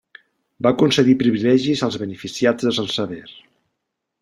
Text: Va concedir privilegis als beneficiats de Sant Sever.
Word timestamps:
Va 0.67 0.71
concedir 0.81 1.13
privilegis 1.19 1.85
als 1.89 1.99
beneficiats 2.05 2.69
de 2.69 2.75
Sant 2.79 2.91
Sever. 2.97 3.23